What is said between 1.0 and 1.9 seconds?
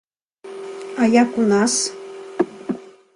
А як у нас?